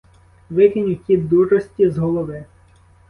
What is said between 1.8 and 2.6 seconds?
з голови!